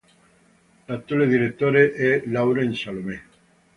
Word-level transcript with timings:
L'attuale 0.87 1.27
direttore 1.27 1.93
è 1.93 2.23
Laurent 2.25 2.73
Salomé. 2.73 3.21